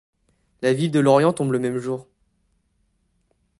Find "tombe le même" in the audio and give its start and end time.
1.31-1.77